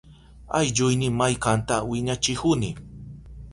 Allkuyni 0.59 1.07
maykanta 1.19 1.75
wiñachihuni. 1.89 2.69